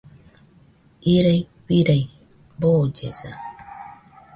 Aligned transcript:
Irai 1.13 1.37
firai, 1.67 2.01
boollesa 2.59 3.31